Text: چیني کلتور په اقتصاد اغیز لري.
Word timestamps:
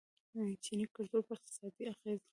چیني 0.63 0.85
کلتور 0.95 1.21
په 1.27 1.33
اقتصاد 1.37 1.71
اغیز 1.91 1.99
لري. 2.05 2.21